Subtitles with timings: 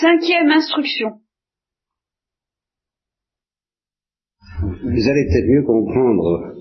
[0.00, 1.08] Cinquième instruction.
[4.60, 6.54] Vous allez peut-être mieux comprendre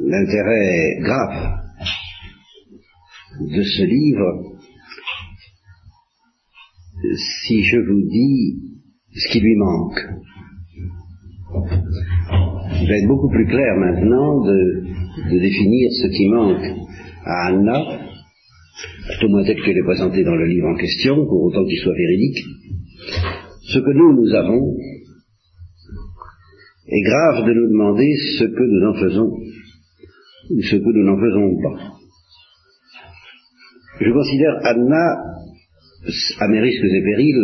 [0.00, 1.58] l'intérêt grave
[3.40, 4.58] de ce livre
[7.44, 8.58] si je vous dis
[9.14, 10.00] ce qui lui manque.
[12.80, 14.84] Il va être beaucoup plus clair maintenant de,
[15.30, 16.88] de définir ce qui manque
[17.24, 18.11] à Anna,
[19.08, 21.94] plutôt moins tel qu'elle est présentée dans le livre en question, pour autant qu'il soit
[21.94, 22.38] véridique.
[23.62, 24.76] Ce que nous, nous avons,
[26.88, 29.30] est grave de nous demander ce que nous en faisons
[30.50, 31.92] ou ce que nous n'en faisons pas.
[34.00, 35.16] Je considère Anna,
[36.40, 37.36] à mes risques et périls,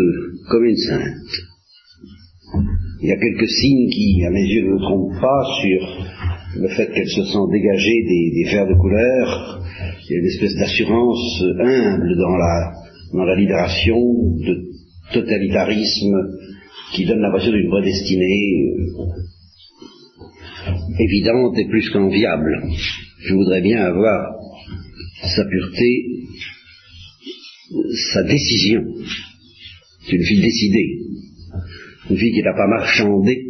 [0.51, 1.15] comme une sainte.
[3.01, 6.69] Il y a quelques signes qui, à mes yeux, ne me trompent pas sur le
[6.69, 9.58] fait qu'elle se sent dégagée des, des fers de couleur.
[10.09, 12.73] Il y a une espèce d'assurance humble dans la,
[13.13, 13.99] dans la libération,
[14.39, 14.71] de
[15.13, 16.17] totalitarisme
[16.95, 18.75] qui donne l'impression d'une vraie destinée
[20.99, 22.71] évidente et plus qu'enviable.
[23.21, 24.35] Je voudrais bien avoir
[25.23, 26.07] sa pureté,
[28.13, 28.85] sa décision.
[30.07, 30.99] C'est une fille décidée,
[32.09, 33.45] une fille qui n'a pas marchandé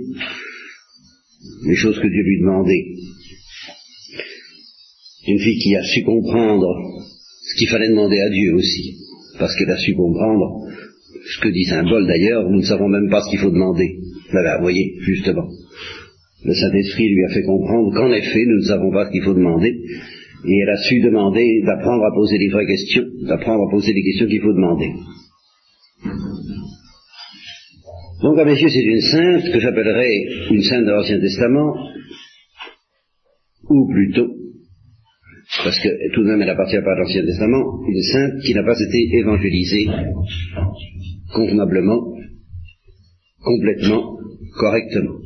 [1.67, 2.85] les choses que Dieu lui demandait.
[5.29, 6.67] Une fille qui a su comprendre
[7.43, 8.97] ce qu'il fallait demander à Dieu aussi,
[9.39, 10.67] parce qu'elle a su comprendre
[11.23, 13.99] ce que dit Saint Paul d'ailleurs, nous ne savons même pas ce qu'il faut demander.
[14.31, 15.49] Voilà, vous voyez, justement.
[16.45, 19.35] Le Saint-Esprit lui a fait comprendre qu'en effet, nous ne savons pas ce qu'il faut
[19.35, 23.93] demander, et elle a su demander d'apprendre à poser les vraies questions, d'apprendre à poser
[23.93, 24.89] les questions qu'il faut demander.
[28.23, 30.11] Donc à mes c'est une sainte que j'appellerais
[30.51, 31.75] une sainte de l'Ancien Testament,
[33.69, 34.29] ou plutôt,
[35.65, 38.63] parce que tout de même elle appartient pas à l'Ancien Testament, une sainte qui n'a
[38.63, 39.87] pas été évangélisée
[41.33, 42.15] convenablement,
[43.41, 44.19] complètement,
[44.59, 45.19] correctement.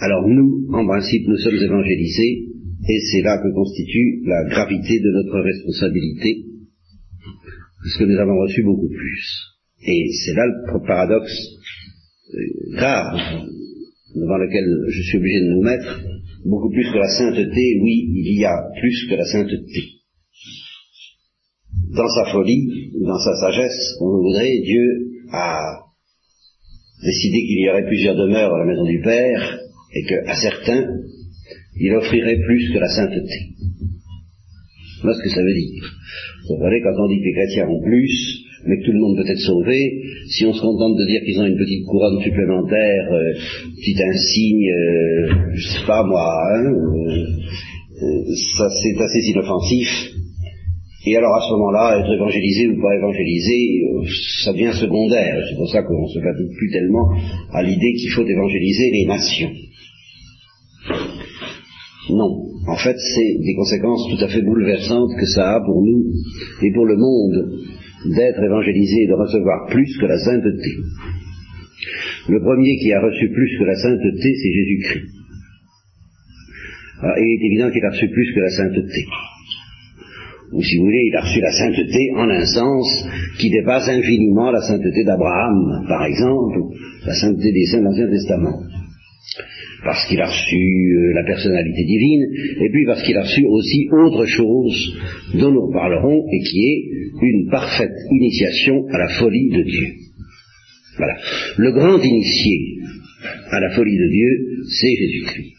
[0.00, 2.46] Alors nous, en principe, nous sommes évangélisés,
[2.88, 6.44] et c'est là que constitue la gravité de notre responsabilité,
[7.82, 9.58] parce que nous avons reçu beaucoup plus.
[9.82, 11.36] Et c'est là le paradoxe
[12.34, 13.18] euh, grave
[14.14, 16.00] devant lequel je suis obligé de nous mettre,
[16.44, 19.82] beaucoup plus que la sainteté, oui, il y a plus que la sainteté.
[21.94, 25.84] Dans sa folie, dans sa sagesse, on le voudrait, Dieu a
[27.02, 29.58] décidé qu'il y aurait plusieurs demeures à la maison du Père,
[29.94, 30.86] et qu'à certains,
[31.76, 33.54] il offrirait plus que la sainteté.
[35.02, 35.84] Voilà ce que ça veut dire.
[36.42, 39.16] Vous comprenez, quand on dit que les chrétiens ont plus, mais que tout le monde
[39.16, 43.08] peut être sauvé, si on se contente de dire qu'ils ont une petite couronne supplémentaire,
[43.12, 43.32] euh,
[43.76, 47.26] petit insigne, euh, je sais pas moi, hein, euh,
[48.02, 49.88] euh, ça c'est assez inoffensif.
[51.06, 54.04] Et alors à ce moment-là, être évangélisé ou pas évangélisé, euh,
[54.44, 55.42] ça devient secondaire.
[55.48, 57.08] C'est pour ça qu'on ne se fatigue plus tellement
[57.52, 59.50] à l'idée qu'il faut évangéliser les nations.
[62.10, 62.44] Non.
[62.66, 66.04] En fait, c'est des conséquences tout à fait bouleversantes que ça a pour nous
[66.62, 67.58] et pour le monde
[68.06, 70.70] d'être évangélisé et de recevoir plus que la sainteté.
[72.28, 75.14] Le premier qui a reçu plus que la sainteté, c'est Jésus-Christ.
[77.00, 79.04] Alors, il est évident qu'il a reçu plus que la sainteté.
[80.52, 82.86] Ou si vous voulez, il a reçu la sainteté en un sens
[83.38, 86.58] qui dépasse infiniment la sainteté d'Abraham, par exemple,
[87.06, 88.62] la sainteté des saints de l'Ancien Testament
[89.88, 92.26] parce qu'il a reçu euh, la personnalité divine,
[92.60, 94.98] et puis parce qu'il a reçu aussi autre chose
[95.32, 96.84] dont nous reparlerons, et qui est
[97.22, 99.86] une parfaite initiation à la folie de Dieu.
[100.98, 101.14] Voilà.
[101.56, 102.58] Le grand initié
[103.50, 105.52] à la folie de Dieu, c'est Jésus-Christ.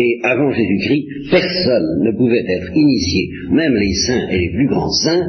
[0.00, 4.90] Et avant Jésus-Christ, personne ne pouvait être initié, même les saints et les plus grands
[4.90, 5.26] saints,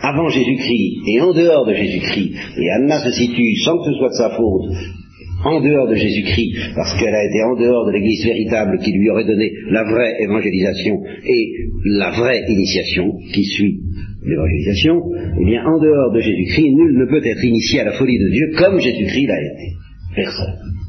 [0.00, 4.08] avant Jésus-Christ et en dehors de Jésus-Christ, et Anna se situe, sans que ce soit
[4.08, 4.99] de sa faute,
[5.44, 9.10] en dehors de Jésus-Christ, parce qu'elle a été en dehors de l'Église véritable qui lui
[9.10, 11.52] aurait donné la vraie évangélisation et
[11.84, 13.80] la vraie initiation qui suit
[14.24, 15.00] l'évangélisation,
[15.40, 18.28] eh bien, en dehors de Jésus-Christ, nul ne peut être initié à la folie de
[18.28, 19.72] Dieu comme Jésus-Christ l'a été.
[20.14, 20.79] Personne.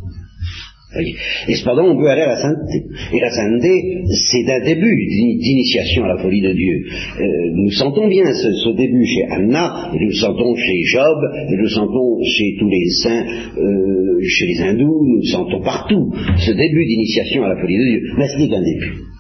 [0.94, 2.84] Et cependant, on peut aller à la sainteté.
[3.14, 6.84] Et la sainteté, c'est un début d'initiation à la folie de Dieu.
[7.20, 11.18] Euh, nous sentons bien ce, début chez Anna, et nous le sentons chez Job,
[11.50, 13.26] et nous le sentons chez tous les saints,
[13.58, 17.84] euh, chez les hindous, nous le sentons partout, ce début d'initiation à la folie de
[17.84, 18.02] Dieu.
[18.18, 19.12] Mais ce n'est qu'un début.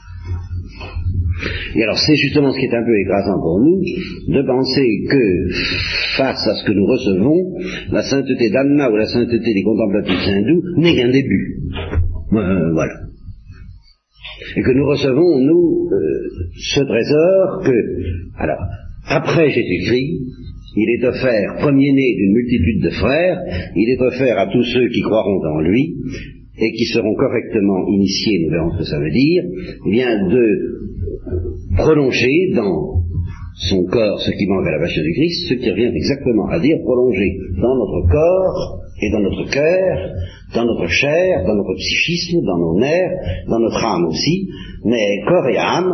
[1.75, 3.81] Et alors c'est justement ce qui est un peu écrasant pour nous,
[4.27, 7.53] de penser que face à ce que nous recevons,
[7.91, 11.57] la sainteté d'Anna ou la sainteté des contemplatifs hindous n'est qu'un début.
[12.33, 12.93] Euh, voilà.
[14.55, 18.59] Et que nous recevons, nous, euh, ce trésor que, alors,
[19.07, 20.21] après Jésus-Christ,
[20.75, 23.39] il est offert, premier-né d'une multitude de frères,
[23.75, 25.95] il est offert à tous ceux qui croiront en lui
[26.57, 29.43] et qui seront correctement initiés, nous verrons ce que ça veut dire,
[29.87, 30.90] eh bien de
[31.75, 33.01] prolonger dans
[33.55, 36.59] son corps ce qui manque à la passion du Christ, ce qui revient exactement à
[36.59, 40.13] dire prolonger dans notre corps et dans notre cœur,
[40.53, 44.47] dans notre chair, dans notre psychisme, dans nos nerfs, dans notre âme aussi,
[44.85, 45.93] mais corps et âme,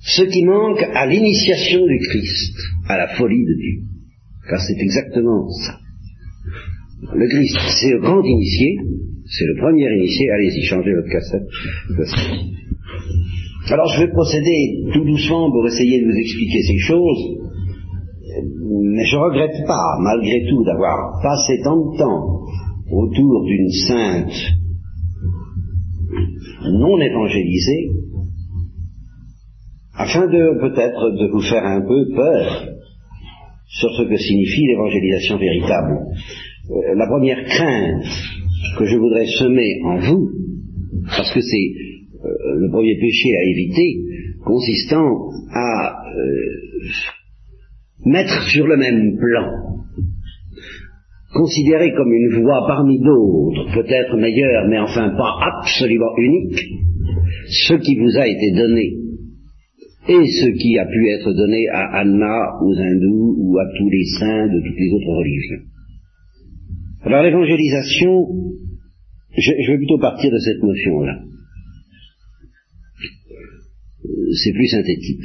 [0.00, 2.56] ce qui manque à l'initiation du Christ,
[2.88, 3.82] à la folie de Dieu.
[4.48, 5.78] Car c'est exactement ça.
[7.14, 8.76] Le Christ, c'est le grand initié,
[9.26, 10.30] c'est le premier initié.
[10.30, 11.46] Allez-y, changez votre cassette.
[13.68, 17.40] Alors je vais procéder tout doucement pour essayer de vous expliquer ces choses,
[18.82, 22.40] mais je regrette pas, malgré tout, d'avoir passé tant de temps
[22.90, 24.32] autour d'une sainte
[26.62, 27.90] non évangélisée,
[29.94, 32.66] afin de peut-être de vous faire un peu peur
[33.66, 35.98] sur ce que signifie l'évangélisation véritable.
[36.70, 38.04] Euh, la première crainte
[38.78, 40.30] que je voudrais semer en vous,
[41.16, 41.89] parce que c'est
[42.22, 43.98] euh, le premier péché à éviter,
[44.44, 46.88] consistant à euh,
[48.04, 49.50] mettre sur le même plan,
[51.32, 56.60] considérer comme une voie parmi d'autres, peut-être meilleure, mais enfin pas absolument unique,
[57.48, 58.96] ce qui vous a été donné
[60.08, 64.04] et ce qui a pu être donné à Anna, aux hindous ou à tous les
[64.18, 65.64] saints de toutes les autres religions.
[67.02, 68.26] Alors l'évangélisation,
[69.36, 71.20] je, je vais plutôt partir de cette notion-là.
[74.02, 75.24] C'est plus synthétique.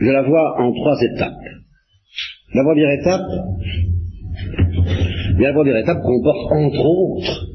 [0.00, 1.32] Je la vois en trois étapes.
[2.54, 3.28] La première étape,
[5.38, 7.46] la première étape comporte entre autres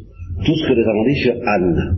[0.46, 1.98] tout ce que nous avons dit sur Anne.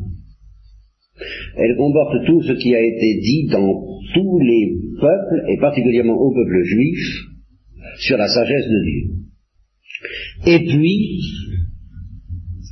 [1.58, 3.68] Elle comporte tout ce qui a été dit dans
[4.14, 7.00] tous les peuples, et particulièrement au peuple juif,
[8.00, 9.20] sur la sagesse de Dieu.
[10.48, 11.20] Et puis,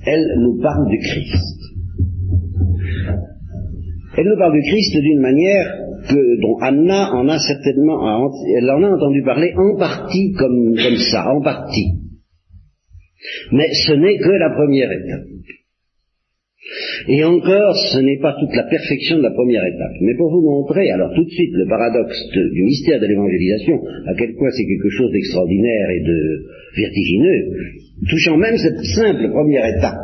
[0.06, 1.57] elle nous parle du Christ.
[4.18, 5.78] Elle nous parle du Christ d'une manière
[6.10, 10.98] que, dont Anna en a certainement, elle en a entendu parler en partie comme, comme
[11.12, 11.94] ça, en partie.
[13.52, 15.28] Mais ce n'est que la première étape.
[17.08, 19.96] Et encore, ce n'est pas toute la perfection de la première étape.
[20.02, 24.14] Mais pour vous montrer, alors tout de suite, le paradoxe du mystère de l'évangélisation, à
[24.18, 27.42] quel point c'est quelque chose d'extraordinaire et de vertigineux,
[28.10, 30.02] touchant même cette simple première étape,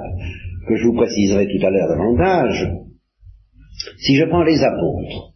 [0.67, 2.82] que je vous préciserai tout à l'heure davantage,
[3.99, 5.33] si je prends les apôtres,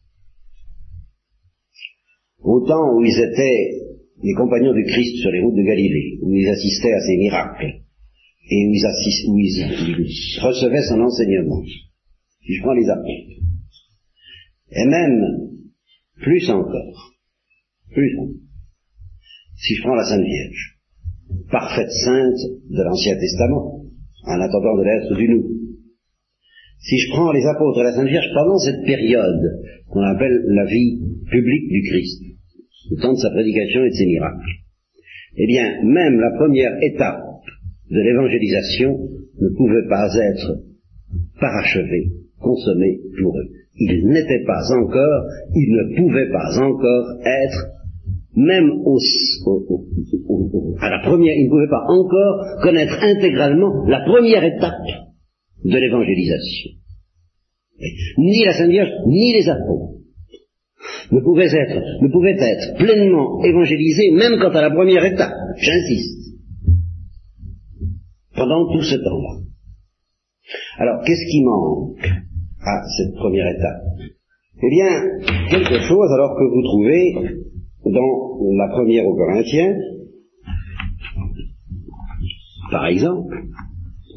[2.39, 3.87] au temps où ils étaient
[4.23, 7.81] les compagnons du Christ sur les routes de Galilée, où ils assistaient à ces miracles,
[8.49, 11.63] et où ils, recevaient son enseignement.
[12.45, 13.43] Si je prends les apôtres.
[14.71, 15.49] Et même
[16.21, 17.13] plus encore,
[17.91, 18.17] plus
[19.57, 20.77] si je prends la Sainte Vierge,
[21.49, 23.83] parfaite sainte de l'Ancien Testament,
[24.23, 25.56] en attendant de l'être du Nouveau.
[26.79, 29.41] Si je prends les apôtres et la Sainte Vierge pendant cette période
[29.89, 32.23] qu'on appelle la vie publique du Christ,
[32.91, 34.51] le temps de sa prédication et de ses miracles,
[35.37, 37.23] eh bien, même la première étape
[37.89, 38.97] de l'évangélisation
[39.39, 40.59] ne pouvait pas être
[41.39, 43.49] parachevé, consommé pour eux.
[43.79, 47.67] Il n'était pas encore, il ne pouvait pas encore être,
[48.35, 48.97] même au,
[50.79, 55.06] à la première, il ne pouvait pas encore connaître intégralement la première étape
[55.63, 56.71] de l'évangélisation.
[58.17, 59.97] Ni la Sainte Vierge, ni les apôtres
[61.11, 66.35] ne pouvaient être, ne pouvaient être pleinement évangélisés, même quant à la première étape, j'insiste.
[68.35, 69.41] Pendant tout ce temps-là.
[70.77, 72.07] Alors, qu'est-ce qui manque
[72.61, 73.81] à cette première étape?
[74.61, 74.89] Eh bien,
[75.49, 77.13] quelque chose alors que vous trouvez
[77.85, 79.75] dans la première aux Corinthiens,
[82.71, 83.35] par exemple,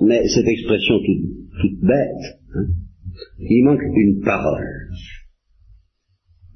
[0.02, 2.66] mais cette expression toute, bête, hein,
[3.38, 4.66] il manque une parole.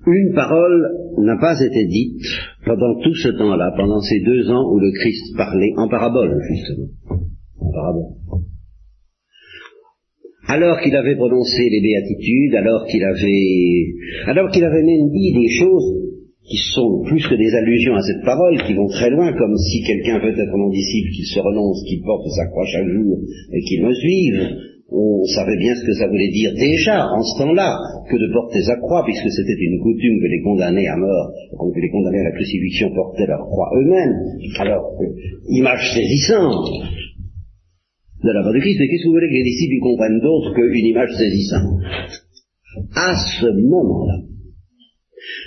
[0.06, 0.86] Une parole
[1.18, 2.22] n'a pas été dite
[2.64, 6.88] pendant tout ce temps-là, pendant ces deux ans où le Christ parlait en parabole, justement.
[10.46, 13.94] Alors qu'il avait prononcé les béatitudes, alors qu'il avait,
[14.26, 16.03] alors qu'il avait même dit des choses
[16.44, 19.82] qui sont plus que des allusions à cette parole, qui vont très loin, comme si
[19.82, 23.18] quelqu'un veut être mon disciple, qu'il se renonce, qu'il porte sa croix chaque jour
[23.52, 24.40] et qu'il me suive.
[24.90, 27.78] On savait bien ce que ça voulait dire déjà, en ce temps-là,
[28.10, 31.32] que de porter sa croix, puisque c'était une coutume que les condamnés à mort,
[31.74, 34.14] que les condamnés à la crucifixion portaient leur croix eux-mêmes.
[34.60, 34.84] Alors,
[35.48, 36.68] image saisissante,
[38.22, 40.52] de la part de Christ, mais qu'est-ce que vous voulez que les disciples comprennent d'autre
[40.54, 41.80] qu'une image saisissante?
[42.94, 44.33] À ce moment-là,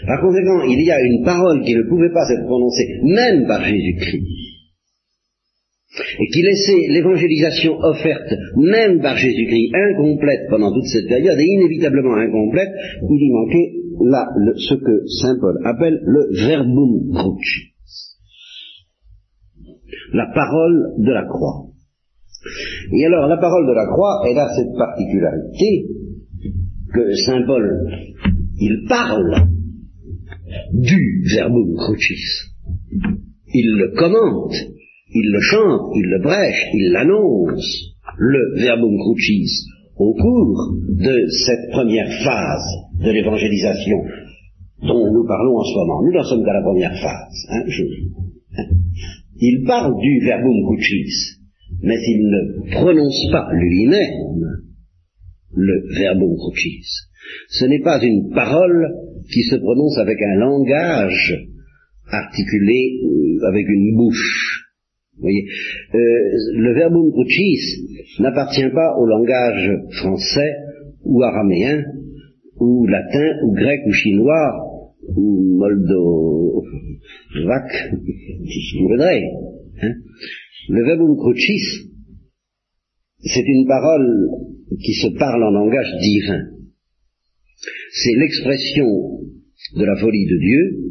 [0.05, 3.63] Par conséquent, il y a une parole qui ne pouvait pas être prononcée, même par
[3.63, 4.23] Jésus-Christ,
[6.19, 12.15] et qui laissait l'évangélisation offerte, même par Jésus-Christ, incomplète pendant toute cette période, et inévitablement
[12.15, 12.69] incomplète,
[13.09, 13.73] il y manquait
[14.05, 17.73] là ce que Saint Paul appelle le verbum crucis,
[20.13, 21.65] la parole de la croix.
[22.93, 25.87] Et alors, la parole de la croix, elle a cette particularité
[26.93, 27.89] que Saint Paul,
[28.59, 29.47] il parle
[30.73, 32.53] du verbum crucis.
[33.53, 34.55] Il le commente,
[35.09, 41.71] il le chante, il le brèche, il l'annonce, le verbum crucis, au cours de cette
[41.71, 43.97] première phase de l'évangélisation
[44.81, 46.03] dont nous parlons en ce moment.
[46.03, 47.45] Nous n'en sommes qu'à la première phase.
[47.49, 47.63] Hein,
[48.57, 48.65] hein.
[49.39, 51.39] Il parle du verbum crucis,
[51.81, 54.57] mais il ne prononce pas lui-même
[55.53, 56.85] le verbum crucis.
[57.49, 58.87] Ce n'est pas une parole
[59.31, 61.47] qui se prononce avec un langage
[62.09, 64.63] articulé euh, avec une bouche.
[65.15, 65.45] Vous voyez,
[65.95, 65.97] euh,
[66.53, 70.53] le verbum crucis n'appartient pas au langage français
[71.03, 71.83] ou araméen
[72.59, 74.63] ou latin ou grec ou chinois
[75.15, 76.63] ou moldovac,
[78.45, 79.23] si vous voudrez.
[79.81, 79.93] Hein.
[80.69, 81.89] Le verbum crucis,
[83.19, 84.29] c'est une parole
[84.83, 86.56] qui se parle en langage divin.
[87.93, 88.85] C'est l'expression
[89.75, 90.87] de la folie de Dieu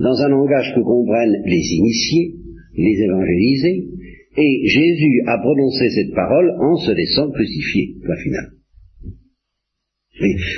[0.00, 2.34] dans un langage que comprennent les initiés,
[2.76, 3.88] les évangélisés,
[4.36, 8.52] et Jésus a prononcé cette parole en se laissant crucifier, point final.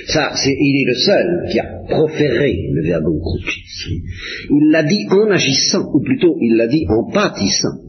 [0.09, 3.07] ça, il est le seul qui a proféré le verbe.
[4.51, 7.81] Il l'a dit en agissant, ou plutôt il l'a dit en pâtissant.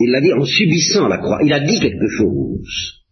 [0.00, 1.38] Il l'a dit en subissant la croix.
[1.42, 3.04] Il a dit quelque chose.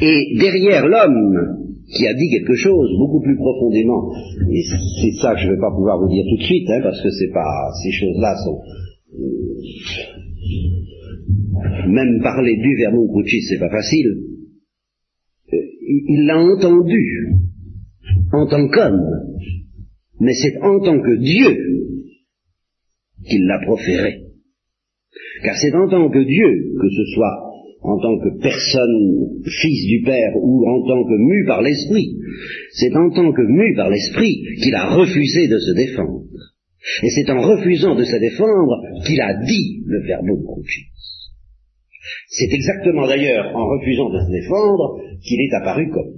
[0.00, 1.59] Et derrière l'homme
[1.92, 4.12] qui a dit quelque chose beaucoup plus profondément,
[4.50, 6.80] et c'est ça que je ne vais pas pouvoir vous dire tout de suite, hein,
[6.82, 8.60] parce que c'est pas ces choses-là sont
[9.18, 9.60] euh,
[11.88, 14.06] même parler du verbum crucis, c'est pas facile.
[15.52, 17.34] Euh, il l'a entendu
[18.32, 19.02] en tant qu'homme,
[20.20, 21.58] mais c'est en tant que Dieu
[23.26, 24.26] qu'il l'a proféré.
[25.42, 27.49] Car c'est en tant que Dieu, que ce soit
[27.82, 32.16] en tant que personne fils du Père ou en tant que mu par l'Esprit,
[32.72, 36.24] c'est en tant que mu par l'Esprit qu'il a refusé de se défendre.
[37.02, 40.86] Et c'est en refusant de se défendre qu'il a dit le verbe crucis.
[42.28, 46.14] C'est exactement d'ailleurs en refusant de se défendre qu'il est apparu comme.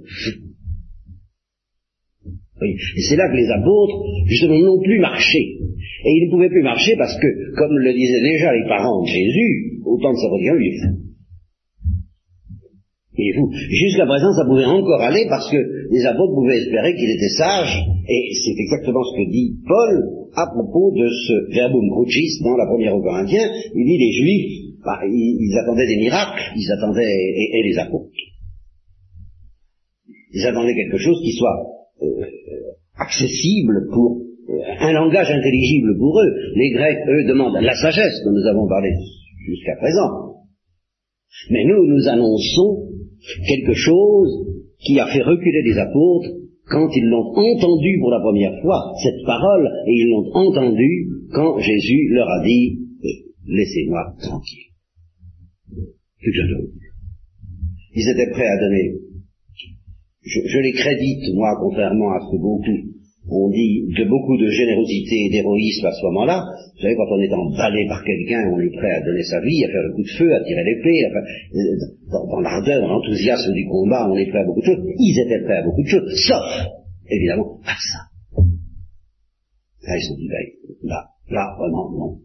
[2.61, 2.69] Oui.
[2.71, 5.39] Et c'est là que les apôtres, justement, n'ont plus marché.
[5.39, 9.07] Et ils ne pouvaient plus marcher parce que, comme le disaient déjà les parents de
[9.07, 11.12] Jésus, autant de sa il et
[13.15, 15.57] vous, jusqu'à présent, ça pouvait encore aller parce que
[15.91, 17.77] les apôtres pouvaient espérer qu'il était sage,
[18.09, 22.65] et c'est exactement ce que dit Paul à propos de ce verbum crucis dans la
[22.65, 23.49] première au Corinthiens.
[23.75, 28.09] Il dit les Juifs, bah, ils, attendaient des miracles, ils attendaient, et, les apôtres.
[30.33, 31.59] Ils attendaient quelque chose qui soit
[32.01, 32.25] euh,
[32.97, 36.33] accessible pour euh, un langage intelligible pour eux.
[36.55, 38.89] Les Grecs, eux, demandent la sagesse dont nous avons parlé
[39.45, 40.33] jusqu'à présent.
[41.51, 42.92] Mais nous, nous annonçons
[43.47, 44.45] quelque chose
[44.79, 46.29] qui a fait reculer les apôtres
[46.65, 51.59] quand ils l'ont entendu pour la première fois, cette parole, et ils l'ont entendu quand
[51.59, 53.07] Jésus leur a dit, euh,
[53.47, 54.69] laissez-moi tranquille.
[57.95, 58.93] Ils étaient prêts à donner.
[60.21, 62.92] Je les crédite, moi, contrairement à ce que beaucoup
[63.33, 66.45] on dit de beaucoup de générosité et d'héroïsme à ce moment-là.
[66.45, 69.65] Vous savez, quand on est emballé par quelqu'un, on est prêt à donner sa vie,
[69.65, 71.75] à faire le coup de feu, à tirer l'épée, euh,
[72.11, 74.85] dans, dans l'ardeur, dans l'enthousiasme du combat, on est prêt à beaucoup de choses.
[74.97, 76.69] Ils étaient prêts à beaucoup de choses, sauf,
[77.09, 78.13] évidemment, à ça.
[79.83, 80.45] Là, ils sont dit, ben,
[80.89, 82.19] là, là, vraiment, non.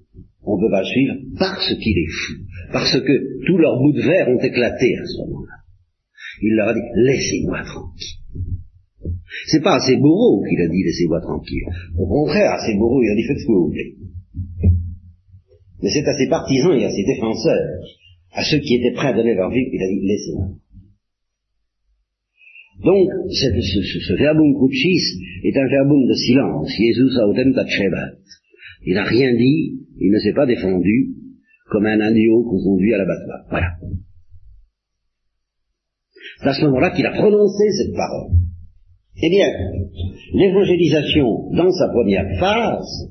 [0.44, 2.34] On ne peut pas le suivre parce qu'il est fou.
[2.72, 5.56] Parce que tous leurs bouts de verre ont éclaté à ce moment-là.
[6.40, 8.18] Il leur a dit, laissez-moi tranquille.
[9.46, 11.64] C'est pas à ses bourreaux qu'il a dit laissez-moi tranquille.
[11.98, 13.94] Au contraire, à ses bourreaux, il a dit faites ce que vous voulez.
[15.82, 17.78] Mais c'est à ses partisans et à ses défenseurs,
[18.32, 20.48] à ceux qui étaient prêts à donner leur vie, qu'il a dit laissez-moi.
[22.84, 26.70] Donc, ce, ce, verbum crucis est un verbum de silence.
[26.70, 27.52] Jesus autem.
[28.86, 31.08] Il n'a rien dit, il ne s'est pas défendu,
[31.70, 33.46] comme un agneau qu'on conduit à l'abattoir.
[33.50, 33.70] Voilà.
[36.40, 38.30] C'est à ce moment-là qu'il a prononcé cette parole.
[39.20, 39.48] Eh bien,
[40.34, 43.10] l'évangélisation dans sa première phase,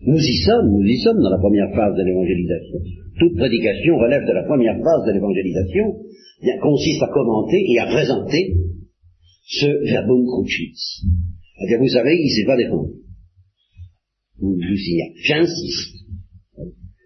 [0.00, 2.78] nous y sommes, nous y sommes dans la première phase de l'évangélisation.
[3.18, 5.84] Toute prédication relève de la première phase de l'évangélisation,
[6.62, 8.54] consiste à commenter et à présenter
[9.46, 11.04] ce verbum crucis.
[11.56, 12.92] C'est-à-dire, vous savez, il ne s'est pas défendu.
[14.38, 15.12] Vous, vous signale.
[15.22, 15.96] J'insiste.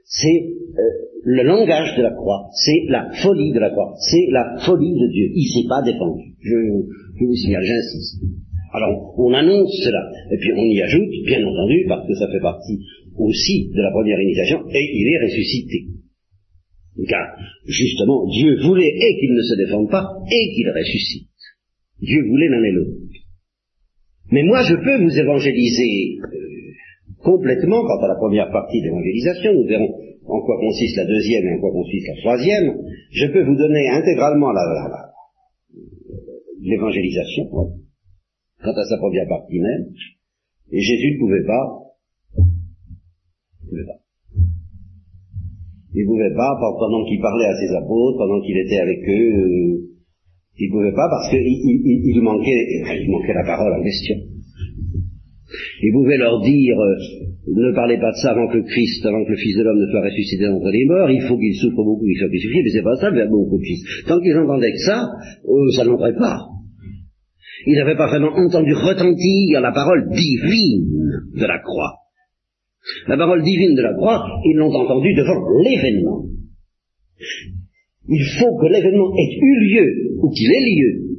[0.05, 0.83] C'est euh,
[1.25, 5.11] le langage de la croix, c'est la folie de la croix, c'est la folie de
[5.11, 5.31] Dieu.
[5.35, 6.35] Il s'est pas défendu.
[6.41, 6.57] Je,
[7.19, 8.23] je vous signale, j'insiste.
[8.73, 12.41] Alors, on annonce cela, et puis on y ajoute, bien entendu, parce que ça fait
[12.41, 12.81] partie
[13.19, 15.87] aussi de la première initiation, et il est ressuscité.
[17.09, 21.29] Car, justement, Dieu voulait et qu'il ne se défende pas, et qu'il ressuscite.
[22.01, 22.99] Dieu voulait l'un et l'autre.
[24.31, 26.53] Mais moi, je peux vous évangéliser euh,
[27.23, 29.93] complètement quant à la première partie de l'évangélisation, nous verrons
[30.25, 32.75] en quoi consiste la deuxième et en quoi consiste la troisième,
[33.11, 34.53] je peux vous donner intégralement
[36.63, 37.45] l'évangélisation,
[38.63, 39.87] quant à sa première partie même,
[40.71, 41.65] et Jésus ne pouvait pas,
[42.39, 44.01] ne pouvait pas.
[45.95, 49.29] Il ne pouvait pas, pendant qu'il parlait à ses apôtres, pendant qu'il était avec eux,
[49.37, 49.93] euh,
[50.59, 52.65] il ne pouvait pas parce qu'il il, manquait,
[53.03, 54.17] il manquait la parole en question.
[55.83, 56.97] Il pouvait leur dire, euh,
[57.47, 59.81] ne parlez pas de ça avant que le Christ, avant que le Fils de l'homme
[59.81, 62.71] ne soit ressuscité d'entre les morts, il faut qu'il souffre beaucoup, qu'il soit crucifié, mais
[62.71, 63.85] c'est pas ça le verbe Christ.
[64.09, 65.05] Tant qu'ils entendaient que ça,
[65.45, 66.52] euh, ça n'entrait pas.
[67.67, 70.87] Il n'avait pas vraiment entendu retentir la parole divine
[71.35, 71.95] de la croix.
[73.07, 76.25] La parole divine de la croix, ils l'ont entendue devant l'événement.
[78.09, 81.13] Il faut que l'événement ait eu lieu, ou qu'il ait lieu.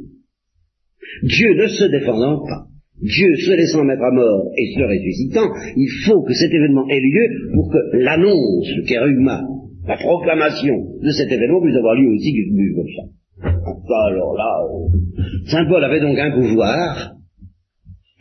[1.23, 2.67] Dieu ne se défendant pas,
[2.99, 6.99] Dieu se laissant mettre à mort et se ressuscitant, il faut que cet événement ait
[6.99, 9.41] lieu pour que l'annonce, le kérugma,
[9.87, 13.22] la proclamation de cet événement puisse avoir lieu aussi comme ça.
[13.43, 17.15] Alors là, euh, Saint Paul avait donc un pouvoir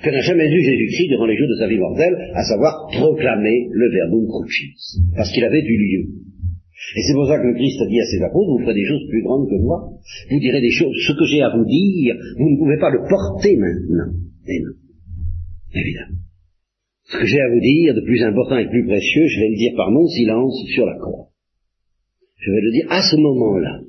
[0.02, 3.68] que n'a jamais eu Jésus-Christ durant les jours de sa vie mortelle, à savoir proclamer
[3.70, 4.74] le verbum crucis,
[5.14, 6.08] parce qu'il avait eu lieu.
[6.96, 8.84] Et c'est pour ça que le Christ a dit à ses apôtres, vous ferez des
[8.84, 9.94] choses plus grandes que moi,
[10.30, 13.06] vous direz des choses, ce que j'ai à vous dire, vous ne pouvez pas le
[13.08, 14.10] porter maintenant.
[14.10, 14.74] Non.
[15.74, 16.18] Évidemment.
[17.04, 19.48] Ce que j'ai à vous dire de plus important et de plus précieux, je vais
[19.50, 21.28] le dire par mon silence sur la croix.
[22.38, 23.80] Je vais le dire à ce moment-là.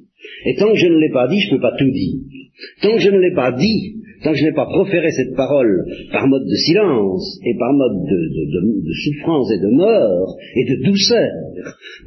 [0.45, 2.19] Et tant que je ne l'ai pas dit, je ne peux pas tout dire.
[2.81, 5.85] Tant que je ne l'ai pas dit, tant que je n'ai pas proféré cette parole
[6.11, 11.29] par mode de silence et par mode de, souffrance et de mort et de douceur,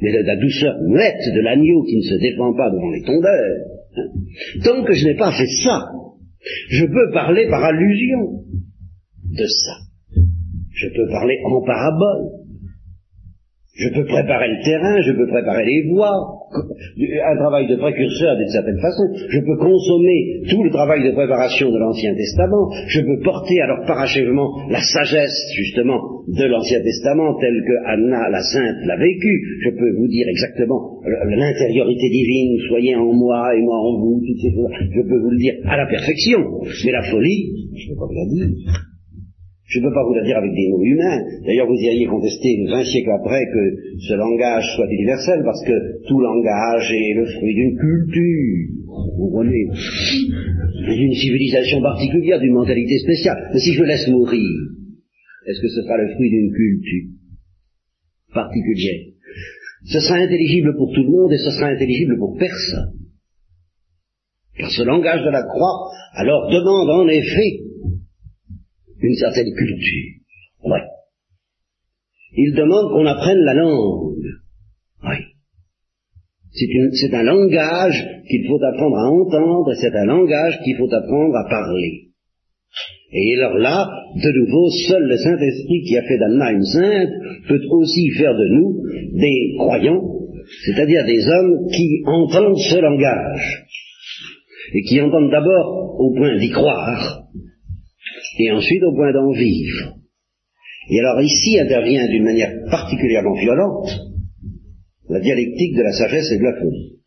[0.01, 3.57] mais de la douceur muette de l'agneau qui ne se défend pas devant les tondeurs,
[4.63, 5.89] tant que je n'ai pas fait ça,
[6.69, 8.43] je peux parler par allusion
[9.25, 9.87] de ça.
[10.73, 12.37] Je peux parler en parabole.
[13.75, 18.47] Je peux préparer le terrain, je peux préparer les voies, un travail de précurseur d'une
[18.47, 19.03] certaine façon.
[19.29, 22.69] Je peux consommer tout le travail de préparation de l'Ancien Testament.
[22.87, 28.41] Je peux porter alors parachèvement la sagesse, justement, de l'Ancien Testament, telle que Anna, la
[28.41, 29.59] sainte, l'a vécu.
[29.65, 34.41] Je peux vous dire exactement l'intériorité divine, soyez en moi et moi en vous, toutes
[34.41, 34.71] ces choses.
[34.95, 36.39] Je peux vous le dire à la perfection.
[36.85, 38.86] Mais la folie, je ne peux pas la dire.
[39.67, 41.19] Je ne peux pas vous le dire avec des mots humains.
[41.45, 46.19] D'ailleurs, vous iriez contester vingt siècles après que ce langage soit universel, parce que tout
[46.21, 49.67] langage est le fruit d'une culture, vous comprenez,
[50.87, 53.49] d'une civilisation particulière, d'une mentalité spéciale.
[53.53, 54.49] Mais si je laisse mourir,
[55.47, 57.11] est-ce que ce sera le fruit d'une culture
[58.33, 59.03] particulière?
[59.83, 62.93] Ce sera intelligible pour tout le monde et ce sera intelligible pour personne.
[64.57, 67.67] Car ce langage de la croix, alors demande en effet
[69.01, 70.13] une certaine culture.
[70.65, 70.79] Oui.
[72.35, 74.15] Il demande qu'on apprenne la langue.
[75.03, 75.17] Oui.
[76.51, 81.49] C'est un langage qu'il faut apprendre à entendre, c'est un langage qu'il faut apprendre à
[81.49, 82.07] parler.
[83.11, 87.09] Et alors là, de nouveau, seul le Saint-Esprit qui a fait d'Anna une sainte
[87.47, 88.83] peut aussi faire de nous
[89.13, 90.01] des croyants,
[90.65, 93.65] c'est-à-dire des hommes qui entendent ce langage,
[94.73, 97.23] et qui entendent d'abord au point d'y croire,
[98.39, 99.97] et ensuite au point d'en vivre.
[100.89, 103.89] Et alors ici intervient d'une manière particulièrement violente
[105.09, 106.99] la dialectique de la sagesse et de la folie.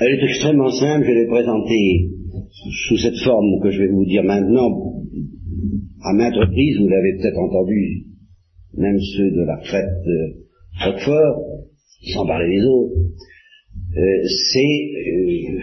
[0.00, 2.10] Elle est extrêmement simple, je l'ai présentée
[2.88, 4.70] sous cette forme que je vais vous dire maintenant
[6.02, 8.06] à maintes reprises, vous l'avez peut-être entendu,
[8.76, 10.44] même ceux de la fête de
[12.12, 12.94] sans parler des autres,
[13.96, 15.60] euh, c'est euh,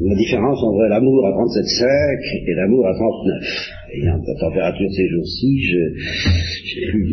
[0.00, 3.84] la différence entre l'amour à 37,5 et l'amour à 39.
[3.94, 7.06] Ayant la température ces jours-ci, j'ai pu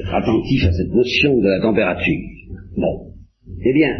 [0.00, 2.20] être attentif à cette notion de la température.
[2.76, 3.12] Bon.
[3.64, 3.96] Eh bien,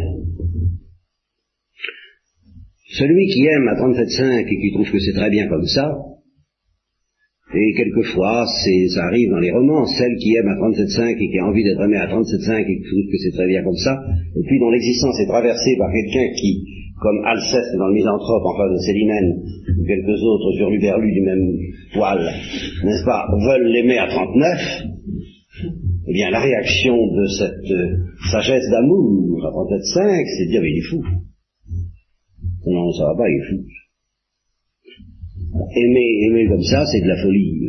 [2.89, 5.95] celui qui aime à 37,5 et qui trouve que c'est très bien comme ça,
[7.55, 11.47] Et quelquefois, ça arrive dans les romans, celle qui aime à 37,5 et qui a
[11.47, 14.03] envie d'être aimée à 37,5 et qui trouve que c'est très bien comme ça,
[14.35, 16.67] et puis dont l'existence est traversée par quelqu'un qui,
[16.99, 19.31] comme Alceste dans le Misanthrope en face de Célimène,
[19.79, 21.47] ou quelques autres hurluberlus du même
[21.93, 22.19] poil,
[22.83, 24.83] n'est-ce pas, veulent l'aimer à 39,
[26.09, 27.95] eh bien la réaction de cette euh,
[28.29, 31.01] sagesse d'amour à 37,5, c'est de dire, mais il est fou.
[32.67, 33.63] Non, ça va pas, il est fou.
[35.75, 37.67] Aimer, comme ça, c'est de la folie.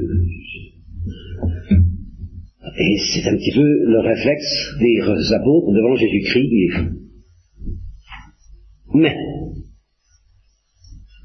[2.81, 6.94] Et c'est un petit peu le réflexe des apôtres devant Jésus-Christ.
[8.94, 9.14] Mais,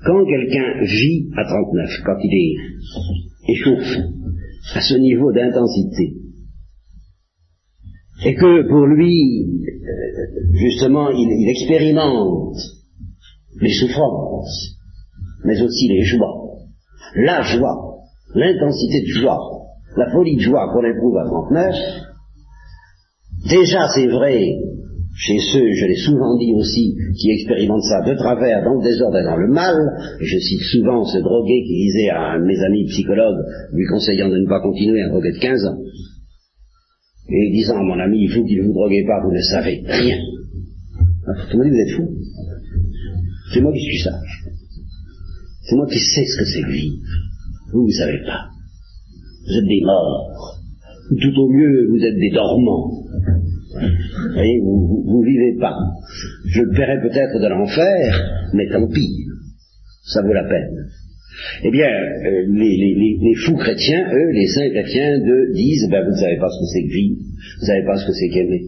[0.06, 4.00] quand quelqu'un vit à 39, quand il est échauffé
[4.74, 6.16] à ce niveau d'intensité,
[8.26, 9.46] et que pour lui,
[10.54, 12.58] justement, il, il expérimente
[13.62, 14.78] les souffrances,
[15.46, 16.43] mais aussi les joies,
[17.16, 18.00] la joie,
[18.36, 19.40] l'intensité de joie,
[19.98, 21.76] la folie de joie qu'on éprouve à 39,
[23.50, 24.56] déjà c'est vrai
[25.16, 29.20] chez ceux, je l'ai souvent dit aussi, qui expérimentent ça de travers, dans le désordre
[29.20, 29.76] et dans le mal,
[30.20, 34.30] je cite souvent ce drogué qui disait à un de mes amis psychologues, lui conseillant
[34.30, 35.78] de ne pas continuer un drogué de 15 ans,
[37.30, 40.18] et disant à mon ami, faut qu'il ne vous droguez pas, vous ne savez rien.
[41.52, 42.10] Vous me dit, vous êtes fou.
[43.54, 44.53] C'est moi qui suis sage.
[45.64, 46.98] C'est moi qui sais ce que c'est que vivre.
[47.72, 48.50] Vous, vous ne savez pas.
[49.48, 50.60] Vous êtes des morts.
[51.22, 53.04] Tout au mieux, vous êtes des dormants.
[53.74, 55.76] Vous voyez, vous, vous, vivez pas.
[56.48, 59.26] Je le paierai peut-être de l'enfer, mais tant pis.
[60.06, 60.90] Ça vaut la peine.
[61.64, 65.20] Eh bien, euh, les, fous chrétiens, eux, les saints chrétiens,
[65.54, 67.98] disent, ben, vous ne savez pas ce que c'est que vivre, vous ne savez pas
[67.98, 68.62] ce que c'est qu'aimer.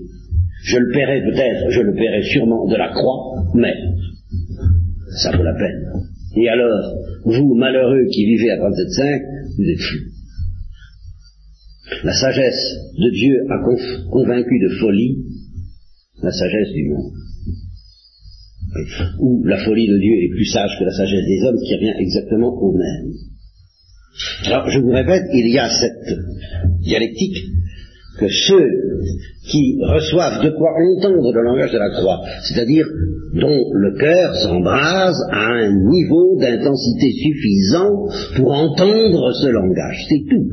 [0.64, 3.74] Je le paierai peut-être, je le paierai sûrement de la croix, mais
[5.22, 6.15] ça vaut la peine.
[6.38, 6.94] Et alors,
[7.24, 9.22] vous, malheureux qui vivez à 37.5,
[9.58, 10.16] vous êtes fous.
[12.04, 15.18] La sagesse de Dieu a convaincu de folie
[16.22, 17.14] la sagesse du monde.
[19.20, 21.94] Ou la folie de Dieu est plus sage que la sagesse des hommes, qui revient
[22.00, 23.14] exactement au même.
[24.46, 26.18] Alors, je vous répète, il y a cette
[26.82, 27.38] dialectique
[28.18, 28.68] que ceux
[29.50, 32.86] qui reçoivent de quoi entendre le langage de la croix, c'est-à-dire
[33.36, 40.48] dont le cœur s'embrase à un niveau d'intensité suffisant pour entendre ce langage, c'est tout.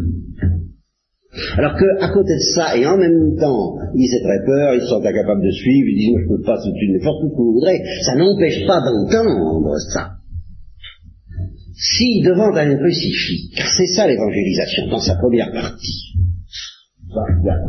[1.56, 5.00] Alors qu'à côté de ça, et en même temps, ils aient très peur, ils sont
[5.00, 7.54] incapables de suivre, ils disent, je ne peux pas soutenir n'importe tout ce que vous
[7.54, 10.10] voudrez, ça n'empêche pas d'entendre ça.
[11.74, 16.12] Si devant un crucifix, car c'est ça l'évangélisation dans sa première partie,
[17.08, 17.64] voilà.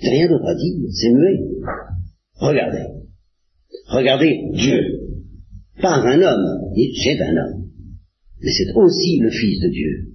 [0.00, 1.40] C'est rien d'autre à dire, c'est muet.
[2.40, 2.97] Regardez.
[3.88, 4.80] Regardez Dieu.
[5.80, 7.64] Pas un homme, c'est un homme.
[8.40, 10.14] Mais c'est aussi le Fils de Dieu.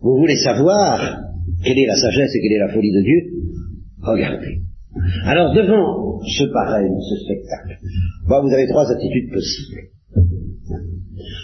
[0.00, 1.20] Vous voulez savoir
[1.64, 3.20] quelle est la sagesse et quelle est la folie de Dieu?
[4.02, 4.62] Regardez.
[5.24, 7.78] Alors devant ce pareil, ce spectacle,
[8.26, 9.88] vous avez trois attitudes possibles.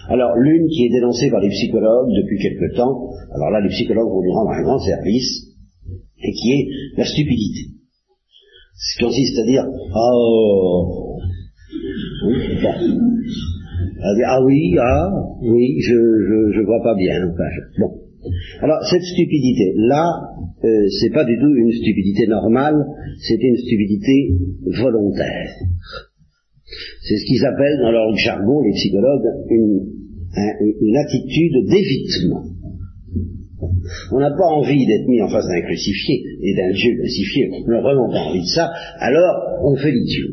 [0.09, 4.11] Alors l'une qui est dénoncée par les psychologues depuis quelque temps, alors là les psychologues
[4.11, 5.49] vont lui rendre un grand service,
[6.19, 7.78] et qui est la stupidité.
[8.79, 11.19] Ce qui consiste à dire oh
[14.01, 15.11] ah oui ah
[15.43, 17.27] oui je je, je vois pas bien
[17.79, 17.91] bon.
[18.61, 20.05] Alors cette stupidité là
[20.65, 22.77] euh, c'est pas du tout une stupidité normale
[23.21, 24.37] c'est une stupidité
[24.81, 25.51] volontaire.
[27.03, 29.99] C'est ce qu'ils appellent dans leur jargon les psychologues une
[30.61, 32.45] une attitude d'évitement.
[34.13, 37.71] On n'a pas envie d'être mis en face d'un crucifié et d'un Dieu crucifié, on
[37.71, 40.29] n'a vraiment pas envie de ça, alors on fait l'idiot.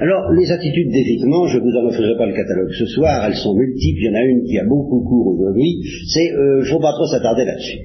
[0.00, 3.36] Alors, les attitudes d'évitement, je ne vous en offrirai pas le catalogue ce soir, elles
[3.36, 6.80] sont multiples, il y en a une qui a beaucoup cours aujourd'hui, c'est, euh, faut
[6.80, 7.78] pas trop s'attarder là-dessus.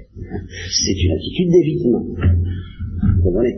[0.70, 2.06] C'est une attitude d'évitement.
[3.18, 3.58] Vous comprenez?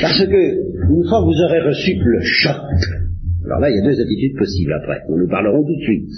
[0.00, 0.42] Parce que,
[0.90, 2.56] une fois que vous aurez reçu le choc,
[3.46, 5.02] alors là, il y a deux attitudes possibles après.
[5.08, 6.10] Nous nous parlerons tout de suite.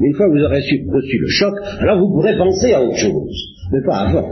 [0.00, 2.96] Mais une fois que vous aurez reçu, le choc, alors vous pourrez penser à autre
[2.96, 3.34] chose.
[3.72, 4.28] Mais pas avant.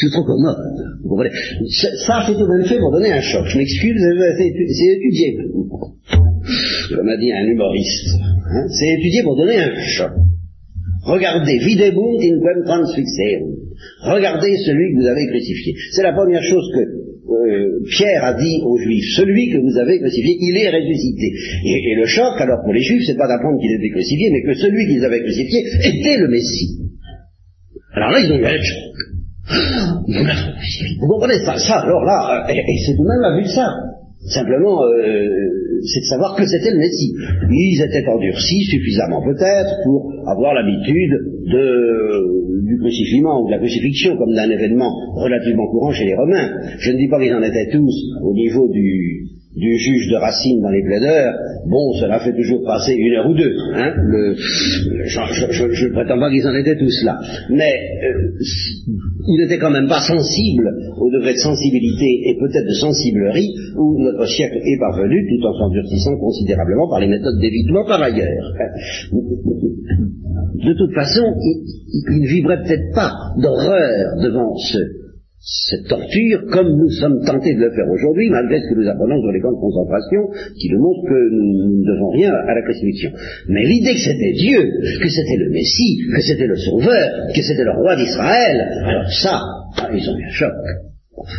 [0.00, 0.56] C'est trop commode.
[1.02, 1.30] Vous comprenez?
[2.06, 3.44] Ça, c'est tout même fait pour donner un choc.
[3.46, 4.00] Je m'excuse,
[4.38, 5.38] c'est étudié.
[6.94, 8.08] Comme a dit un humoriste.
[8.50, 10.12] Hein, c'est étudié pour donner un choc.
[11.04, 13.54] Regardez, videbunt in quem transfixerum.
[14.04, 15.74] Regardez celui que vous avez crucifié.
[15.92, 19.98] C'est la première chose que euh, Pierre a dit aux Juifs, celui que vous avez
[19.98, 21.32] crucifié, il est ressuscité.
[21.64, 24.54] Et, le choc, alors pour les Juifs, c'est pas d'apprendre qu'il était crucifié, mais que
[24.54, 26.80] celui qu'ils avaient crucifié était le Messie.
[27.94, 28.94] Alors là, ils ont eu un choc.
[31.00, 33.68] Vous comprenez ça, ça alors là, et, c'est tout de même a vu ça.
[34.28, 37.12] Simplement, euh, c'est de savoir que c'était le Messie.
[37.50, 41.12] Ils étaient endurcis suffisamment peut-être pour avoir l'habitude
[42.64, 46.48] du ou de la crucifixion comme d'un événement relativement courant chez les Romains.
[46.78, 50.60] Je ne dis pas qu'ils en étaient tous au niveau du, du juge de Racine
[50.60, 51.32] dans les plaideurs,
[51.66, 53.54] bon, cela fait toujours passer une heure ou deux.
[53.74, 53.92] Hein,
[55.06, 57.20] je ne prétends pas qu'ils en étaient tous là.
[57.50, 58.34] Mais euh,
[59.28, 64.02] il n'était quand même pas sensible au degré de sensibilité et peut-être de sensiblerie où
[64.02, 68.52] notre siècle est parvenu, tout en s'endurcissant considérablement par les méthodes d'évitement par ailleurs.
[70.54, 71.22] De toute façon,
[72.10, 75.03] il ne vivrait peut-être pas d'horreur devant ce
[75.44, 79.20] cette torture, comme nous sommes tentés de le faire aujourd'hui, malgré ce que nous apprenons
[79.20, 80.22] sur les camps de concentration,
[80.56, 83.10] qui nous montrent que nous ne devons rien à la crucifixion.
[83.48, 84.62] Mais l'idée que c'était Dieu,
[85.02, 89.40] que c'était le Messie, que c'était le Sauveur, que c'était le roi d'Israël, alors ça,
[89.76, 90.52] ah, ils ont eu un choc.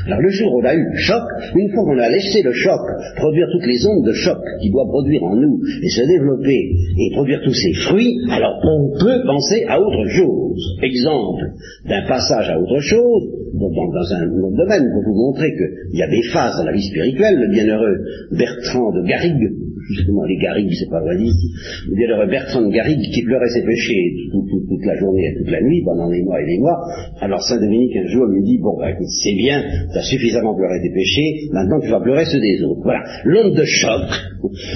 [0.07, 1.23] Alors le jour où on a eu le choc,
[1.55, 2.79] une fois qu'on a laissé le choc
[3.17, 7.11] produire toutes les ondes de choc qu'il doit produire en nous et se développer et
[7.13, 10.79] produire tous ses fruits, alors on peut penser à autre chose.
[10.81, 11.43] Exemple
[11.85, 16.09] d'un passage à autre chose, dans, un autre domaine, pour vous montrer qu'il y a
[16.09, 17.97] des phases dans la vie spirituelle, le bienheureux
[18.31, 19.51] Bertrand de Garrigue
[19.87, 21.51] justement les Garrigues, c'est pas vrai ici,
[21.91, 25.61] il y a Bertrand Garrigue qui pleurait ses péchés toute, la journée et toute la
[25.61, 26.77] nuit, pendant des mois et des mois.
[27.21, 29.61] Alors Saint Dominique un jour lui dit, bon, écoute, c'est bien,
[29.91, 32.81] tu as suffisamment pleuré tes péchés, maintenant tu vas pleurer ceux des autres.
[32.83, 33.03] Voilà.
[33.23, 34.09] L'onde de choc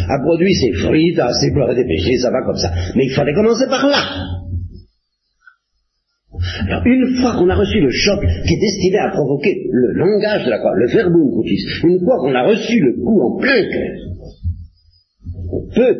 [0.09, 2.71] a produit ses fruits, tu as assez pleuré tes péchés, ça va comme ça.
[2.95, 4.03] Mais il fallait commencer par là.
[6.67, 10.45] Alors, une fois qu'on a reçu le choc qui est destiné à provoquer le langage
[10.45, 13.61] de la croix, le verbum crucis, une fois qu'on a reçu le coup en plein
[13.61, 13.97] cœur,
[15.51, 15.97] on peut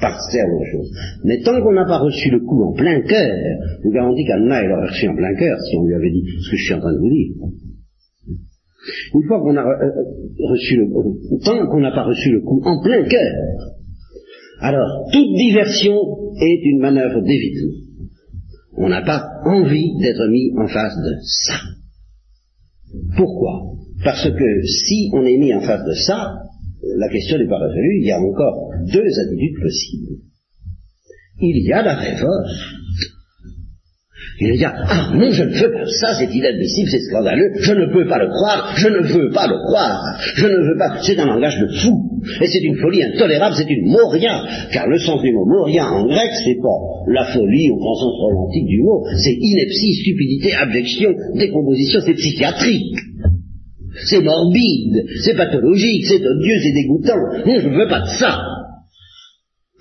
[0.00, 0.90] passer à autre chose.
[1.24, 3.36] Mais tant qu'on n'a pas reçu le coup en plein cœur,
[3.78, 6.24] je vous garantis qu'Anna, elle aurait reçu en plein cœur si on lui avait dit
[6.40, 7.34] ce que je suis en train de vous dire.
[9.14, 10.86] Une fois qu'on a euh, euh, reçu le
[11.44, 13.32] tant qu'on n'a pas reçu le coup en plein cœur,
[14.60, 15.94] alors toute diversion
[16.40, 17.80] est une manœuvre d'évitement.
[18.76, 21.54] On n'a pas envie d'être mis en face de ça.
[23.16, 23.74] Pourquoi?
[24.02, 26.34] Parce que si on est mis en face de ça,
[26.98, 30.20] la question n'est pas résolue, il y a encore deux attitudes possibles.
[31.40, 32.83] Il y a la révolte.
[34.40, 37.72] Il y a, ah non, je ne veux pas ça, c'est inadmissible, c'est scandaleux, je
[37.72, 40.02] ne peux pas le croire, je ne veux pas le croire,
[40.34, 43.70] je ne veux pas, c'est un langage de fou, et c'est une folie intolérable, c'est
[43.70, 44.42] une moria,
[44.72, 48.12] car le sens du mot moria en grec, c'est pas la folie au grand sens
[48.18, 52.98] romantique du mot, c'est ineptie, stupidité, abjection, décomposition, c'est psychiatrique.
[54.06, 57.14] C'est morbide, c'est pathologique, c'est odieux, c'est dégoûtant.
[57.46, 58.40] Non, je ne veux pas de ça.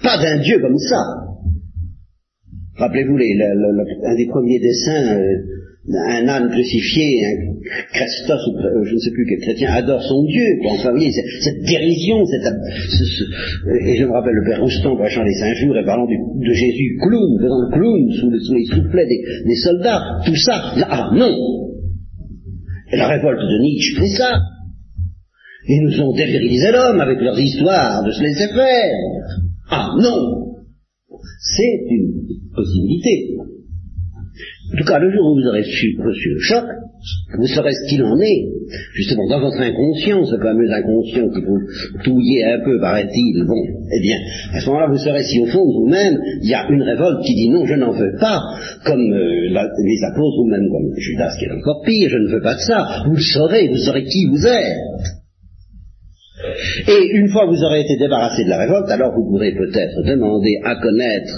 [0.04, 1.33] Pas d'un Dieu comme ça.
[2.78, 5.38] Rappelez-vous un des premiers dessins, euh,
[6.08, 7.54] un âne crucifié, un
[7.94, 10.44] Christos, euh, je ne sais plus quel chrétien, adore son Dieu.
[10.66, 12.48] enfin, vous voyez, cette dérision, cette,
[13.86, 17.38] et je me rappelle le père Roustan prêchant les injures et parlant de Jésus clown,
[17.42, 20.74] faisant le clown sous, les soufflets des, des soldats, tout ça.
[20.90, 21.64] Ah non,
[22.94, 24.32] et la révolte de Nietzsche fait ça.
[25.68, 28.94] Ils nous ont dévirilisé l'homme avec leurs histoires de se laisser faire.
[29.70, 30.43] Ah non
[31.39, 32.13] C'est une
[32.54, 33.36] possibilité.
[34.74, 36.65] En tout cas, le jour où vous aurez reçu, le choc,
[37.38, 38.48] vous saurez ce qu'il en est,
[38.96, 41.60] justement dans votre inconscient, ce fameux inconscient qui vous
[42.04, 44.17] touiller un peu, paraît-il, bon, eh bien,
[44.54, 47.36] à ce moment-là, vous saurez si au fond vous-même, il y a une révolte qui
[47.36, 48.41] dit non, je n'en veux pas,
[48.86, 52.41] comme euh, les apôtres, ou même comme Judas, qui est encore pire, je ne veux
[52.41, 55.23] pas de ça, vous le saurez, vous saurez qui vous êtes.
[56.88, 60.04] Et une fois que vous aurez été débarrassé de la révolte, alors vous pourrez peut-être
[60.06, 61.34] demander à connaître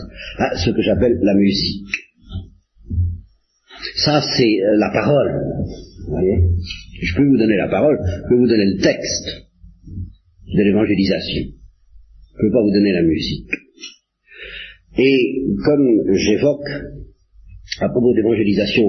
[0.63, 1.85] ce que j'appelle la musique.
[3.97, 5.31] Ça, c'est euh, la parole.
[6.05, 6.37] Vous voyez?
[7.01, 9.27] Je peux vous donner la parole, je peux vous donner le texte
[10.47, 11.43] de l'évangélisation.
[11.43, 13.49] Je ne peux pas vous donner la musique.
[14.97, 16.69] Et comme j'évoque
[17.81, 18.83] à propos d'évangélisation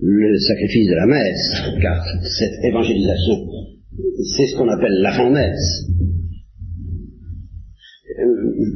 [0.00, 2.04] le sacrifice de la messe, car
[2.38, 3.46] cette évangélisation,
[4.36, 5.86] c'est ce qu'on appelle l'avant-messe,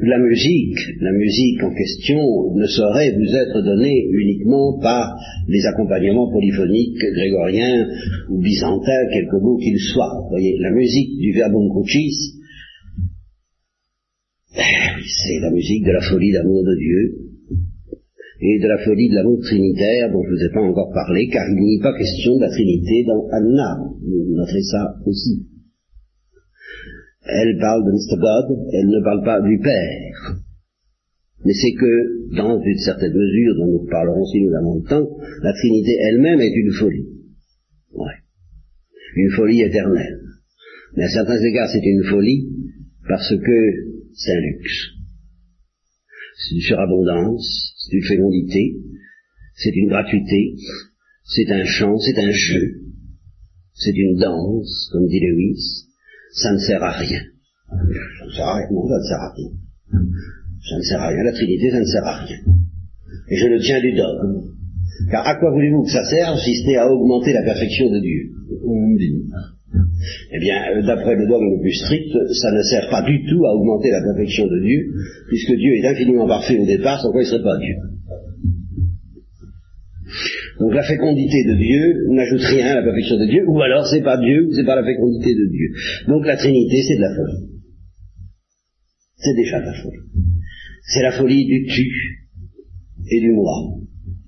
[0.03, 5.17] la musique, la musique en question ne saurait vous être donnée uniquement par
[5.49, 7.89] les accompagnements polyphoniques grégoriens
[8.31, 10.23] ou byzantins, quelque beau qu'ils soient.
[10.23, 12.35] Vous voyez, la musique du verbum crucis,
[14.55, 17.32] c'est la musique de la folie d'amour de Dieu
[18.43, 21.29] et de la folie de l'amour trinitaire dont je ne vous ai pas encore parlé,
[21.29, 23.79] car il n'y a pas question de la Trinité dans Anna.
[24.03, 25.47] Vous noterez ça aussi.
[27.23, 28.19] Elle parle de Mr.
[28.19, 30.43] God, elle ne parle pas du Père.
[31.45, 35.09] Mais c'est que, dans une certaine mesure, dont nous parlerons si nous avons le temps,
[35.43, 37.07] la Trinité elle-même est une folie.
[37.93, 38.19] Ouais.
[39.15, 40.19] Une folie éternelle.
[40.97, 42.49] Mais à certains égards, c'est une folie
[43.09, 43.59] parce que
[44.15, 44.89] c'est un luxe.
[46.39, 48.77] C'est une surabondance, c'est une fécondité,
[49.57, 50.55] c'est une gratuité,
[51.25, 52.83] c'est un chant, c'est un jeu,
[53.75, 55.87] c'est une danse, comme dit Lewis,
[56.33, 57.23] ça ne sert à rien.
[57.69, 59.51] Ça ne sert à rien, non, ça ne sert à rien.
[60.69, 62.39] Ça ne sert à rien, la Trinité, ça ne sert à rien.
[63.29, 64.53] Et je le tiens du dogme.
[65.11, 68.01] Car à quoi voulez-vous que ça serve si ce n'est à augmenter la perfection de
[68.01, 68.31] Dieu?
[69.75, 73.45] Eh bien, euh, d'après le dogme le plus strict, ça ne sert pas du tout
[73.47, 74.93] à augmenter la perfection de Dieu,
[75.29, 77.77] puisque Dieu est infiniment parfait au départ, sans quoi il ne serait pas Dieu.
[80.61, 84.03] Donc la fécondité de Dieu n'ajoute rien à la perfection de Dieu, ou alors c'est
[84.03, 85.69] pas Dieu, c'est pas la fécondité de Dieu.
[86.09, 87.49] Donc la Trinité, c'est de la folie.
[89.17, 89.99] C'est déjà de la folie.
[90.85, 91.87] C'est la folie du tu
[93.11, 93.82] et du moi,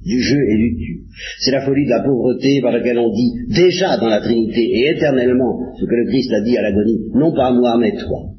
[0.04, 1.00] du jeu et du tu.
[1.40, 4.90] C'est la folie de la pauvreté par laquelle on dit déjà dans la Trinité et
[4.96, 8.34] éternellement ce que le Christ a dit à l'agonie, non pas moi mais toi.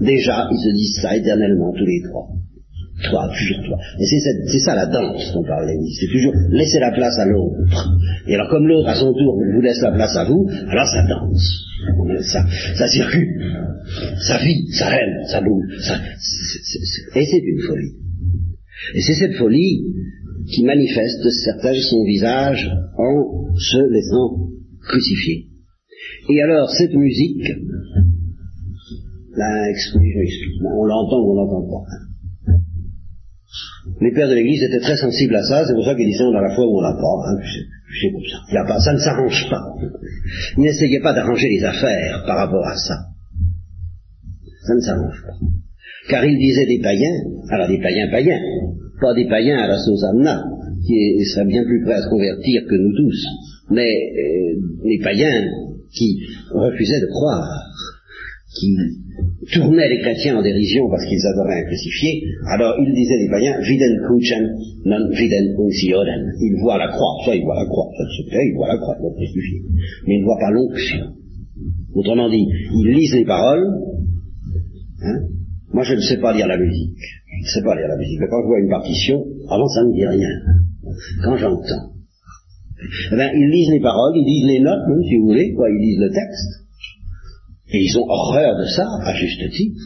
[0.00, 2.28] Déjà, ils se disent ça éternellement, tous les trois.
[3.08, 3.78] Toi, toujours toi.
[3.98, 5.94] Et c'est ça la danse dont Lévi.
[5.98, 7.88] C'est toujours laisser la place à l'autre.
[8.26, 11.06] Et alors comme l'autre à son tour vous laisse la place à vous, alors ça
[11.06, 11.66] danse.
[12.76, 13.42] Ça, circule.
[14.26, 15.64] Ça vit, ça rêve, ça bouge.
[17.16, 17.94] Et c'est une folie.
[18.94, 19.84] Et c'est cette folie
[20.52, 24.48] qui manifeste certains son visage en se laissant
[24.82, 25.46] crucifier.
[26.30, 27.48] Et alors cette musique,
[29.36, 29.72] là,
[30.76, 32.10] on l'entend ou on l'entend pas
[34.00, 36.36] les pères de l'Église étaient très sensibles à ça, c'est pour ça qu'ils disaient on
[36.36, 38.64] a la foi ou on l'a pas, hein, comme ça.
[38.66, 38.80] Pas.
[38.80, 39.62] Ça ne s'arrange pas.
[40.56, 42.94] Ils n'essayaient pas d'arranger les affaires par rapport à ça.
[44.66, 45.49] Ça ne s'arrange pas.
[46.10, 47.16] Car ils disaient des païens,
[47.50, 48.40] alors des païens païens,
[49.00, 50.42] pas des païens à la sauce Anna,
[50.86, 53.26] qui seraient bien plus prêts à se convertir que nous tous,
[53.70, 55.46] mais euh, les païens
[55.92, 56.18] qui
[56.52, 57.46] refusaient de croire,
[58.58, 58.76] qui
[59.52, 63.60] tournaient les chrétiens en dérision parce qu'ils adoraient un crucifié, alors ils disaient les païens,
[63.60, 64.44] viden crucem,
[64.86, 66.32] non viden uncioren.
[66.40, 68.78] Ils voient la croix, soit ils voient la croix, ça se fait, ils voient la
[68.78, 69.62] croix, le crucifié,
[70.06, 71.06] mais ils ne voient pas l'onction.
[71.94, 73.66] Autrement dit, ils lisent les paroles,
[75.02, 75.20] hein.
[75.72, 78.18] Moi je ne sais pas lire la musique, je ne sais pas lire la musique,
[78.20, 80.30] mais quand je vois une partition, avant ça ne me dit rien.
[81.24, 81.94] Quand j'entends,
[83.12, 85.68] eh bien, ils lisent les paroles, ils lisent les notes, même si vous voulez, quoi,
[85.70, 86.52] ils lisent le texte,
[87.72, 89.80] et ils ont horreur de ça, à juste titre.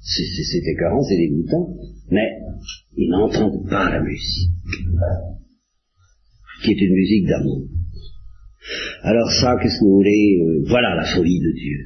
[0.00, 1.68] C'est écœurant, c'est dégoûtant,
[2.10, 2.28] mais
[2.96, 4.50] ils n'entendent pas la musique,
[6.62, 7.62] qui est une musique d'amour.
[9.02, 10.38] Alors ça, qu'est-ce que vous voulez?
[10.42, 11.78] Euh, Voilà la folie de Dieu.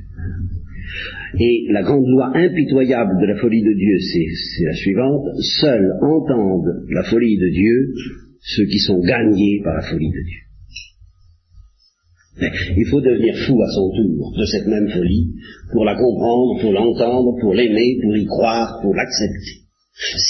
[1.38, 5.26] Et la grande loi impitoyable de la folie de Dieu, c'est la suivante.
[5.60, 7.94] Seuls entendent la folie de Dieu
[8.42, 10.40] ceux qui sont gagnés par la folie de Dieu.
[12.76, 15.34] Il faut devenir fou à son tour de cette même folie
[15.72, 19.60] pour la comprendre, pour l'entendre, pour l'aimer, pour y croire, pour l'accepter.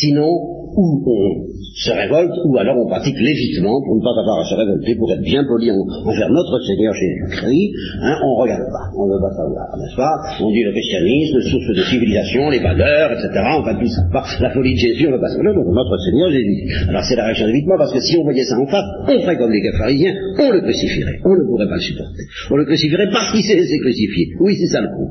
[0.00, 0.28] Sinon,
[0.76, 4.54] ou on se révolte, ou alors on pratique légitimement pour ne pas avoir à se
[4.54, 7.70] révolter, pour être bien poli envers notre Seigneur Jésus-Christ.
[8.02, 10.14] Hein, on ne regarde pas, on ne veut pas savoir, n'est-ce pas?
[10.42, 13.30] On dit le christianisme, source de civilisation, les valeurs, etc.
[13.60, 14.02] Enfin tout ça.
[14.40, 15.54] La folie de Jésus, on ne veut pas savoir.
[15.54, 16.66] Notre Seigneur Jésus.
[16.88, 19.20] Alors c'est la réaction de Victoire, parce que si on voyait ça en face, on
[19.20, 21.20] ferait comme les pharisiens, on le crucifierait.
[21.24, 22.24] On ne pourrait pas le supporter.
[22.50, 24.34] On le crucifierait parce qu'il s'est laissé crucifier.
[24.40, 25.10] Oui, c'est ça le coup.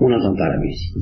[0.00, 0.94] On n'entend pas la musique.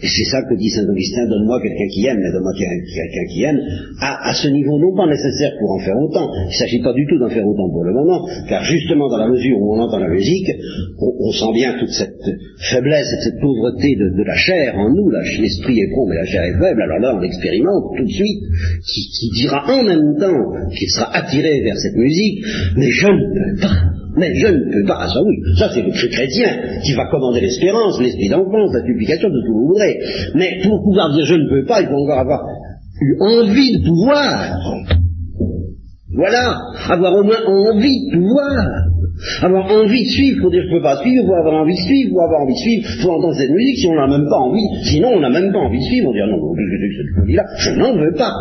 [0.00, 3.58] Et c'est ça que dit Saint Augustin, donne-moi quelqu'un qui aime, donne-moi quelqu'un qui aime,
[3.98, 6.30] à, ce niveau non pas nécessaire pour en faire autant.
[6.46, 9.18] Il ne s'agit pas du tout d'en faire autant pour le moment, car justement dans
[9.18, 10.46] la mesure où on entend la musique,
[11.02, 12.22] on, sent bien toute cette
[12.70, 16.44] faiblesse et cette pauvreté de, la chair en nous, l'esprit est bon mais la chair
[16.44, 18.42] est faible, alors là on l'expérimente tout de suite,
[18.86, 22.44] qui, qui dira en même temps qu'il sera attiré vers cette musique,
[22.76, 25.82] mais je ne peux pas mais je ne peux pas, ah ça oui, ça c'est
[25.82, 29.98] le chrétien qui va commander l'espérance, l'esprit d'enfance, la supplication, de tout ce vous voudrez.
[30.34, 32.40] Mais pour pouvoir dire je ne peux pas, il faut encore avoir
[33.00, 34.60] eu envie de pouvoir.
[36.14, 36.58] Voilà,
[36.90, 38.88] avoir au moins envie de pouvoir.
[39.42, 41.86] Avoir envie de suivre, pour dire je ne peux pas suivre, faut avoir envie de
[41.86, 44.38] suivre, faut avoir envie de suivre, faut entendre cette musique, si on n'a même pas
[44.38, 47.02] envie, sinon on n'a même pas envie de suivre, on dit ah non, qu'est-ce que
[47.02, 48.32] cette folie-là, je n'en veux pas.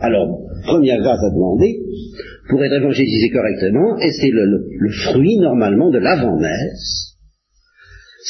[0.00, 0.26] Alors,
[0.64, 1.76] première grâce à demander,
[2.52, 7.16] pour être évangélisé correctement, et c'est le, fruit normalement de l'avant-messe,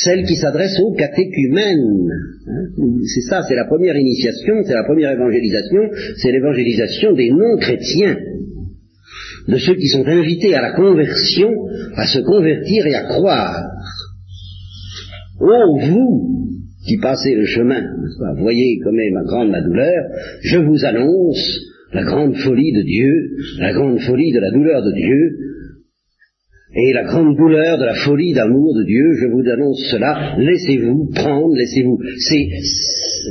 [0.05, 2.09] celle qui s'adresse aux catéchumènes.
[2.47, 2.85] Hein.
[3.13, 8.17] c'est ça, c'est la première initiation, c'est la première évangélisation, c'est l'évangélisation des non-chrétiens,
[9.49, 11.51] de ceux qui sont invités à la conversion,
[11.97, 13.61] à se convertir et à croire.
[15.41, 16.29] Oh, vous
[16.87, 17.83] qui passez le chemin,
[18.39, 20.05] voyez comme est ma grande ma douleur,
[20.43, 24.93] je vous annonce la grande folie de Dieu, la grande folie de la douleur de
[24.93, 25.39] Dieu,
[26.75, 31.11] et la grande douleur de la folie d'amour de Dieu, je vous annonce cela, laissez-vous
[31.15, 31.99] prendre, laissez-vous.
[32.29, 32.49] C'est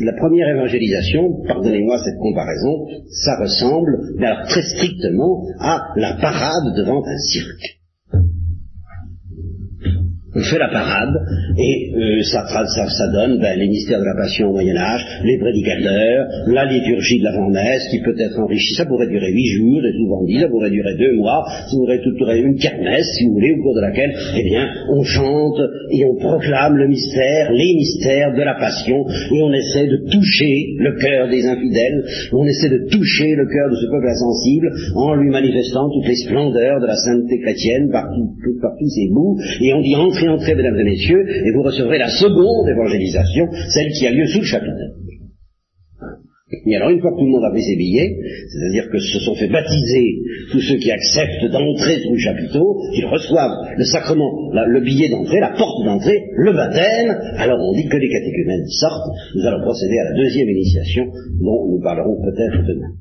[0.05, 3.97] la première évangélisation, pardonnez-moi cette comparaison, ça ressemble,
[4.47, 7.80] très strictement, à la parade devant un cirque
[10.43, 11.15] fait la parade,
[11.57, 15.37] et euh, ça, ça, donne ben, les mystères de la passion au Moyen Âge, les
[15.37, 19.93] prédicateurs, la liturgie de l'avant-messe, qui peut être enrichie, ça pourrait durer huit jours, et
[19.97, 23.51] souvent dit, ça pourrait durer deux mois, ça pourrait durer une kermesse, si vous voulez,
[23.57, 25.59] au cours de laquelle, eh bien, on chante
[25.91, 30.75] et on proclame le mystère, les mystères de la passion, et on essaie de toucher
[30.77, 35.15] le cœur des infidèles, on essaie de toucher le cœur de ce peuple insensible, en
[35.15, 39.81] lui manifestant toutes les splendeurs de la sainteté chrétienne par, tous ses bouts, et on
[39.81, 44.11] dit entre entrez, mesdames et messieurs, et vous recevrez la seconde évangélisation, celle qui a
[44.11, 45.01] lieu sous le chapitre.
[46.67, 48.11] Et alors, une fois que tout le monde a pris ses billets,
[48.51, 50.19] c'est-à-dire que se sont fait baptiser
[50.51, 55.39] tous ceux qui acceptent d'entrer sous le chapiteau, qu'ils reçoivent le sacrement, le billet d'entrée,
[55.39, 59.09] la porte d'entrée, le baptême, alors on dit que les catéchumènes sortent.
[59.35, 61.05] Nous allons procéder à la deuxième initiation,
[61.39, 62.91] dont nous parlerons peut-être demain.